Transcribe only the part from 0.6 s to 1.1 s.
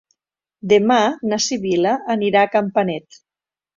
Demà